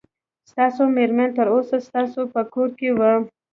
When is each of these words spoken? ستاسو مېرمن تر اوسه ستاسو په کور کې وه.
ستاسو 0.51 0.83
مېرمن 0.95 1.29
تر 1.37 1.47
اوسه 1.55 1.75
ستاسو 1.87 2.21
په 2.33 2.41
کور 2.53 2.69
کې 2.79 2.89
وه. 2.97 3.11